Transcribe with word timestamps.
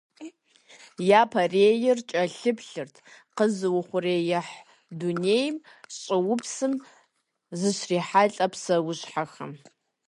Япэрейр 1.21 1.99
кӀэлъыплъырт 2.09 2.95
къэзыухъуреихь 3.35 4.53
дунейм, 4.99 5.55
щӀыуэпсым 5.97 6.73
зыщрихьэлӀэ 7.59 8.47
псэущхьэхэм. 8.51 9.51